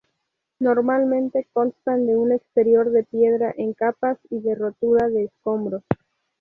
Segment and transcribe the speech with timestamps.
[0.57, 5.83] Normalmente constan de un exterior de piedra en capas y de rotura de escombros.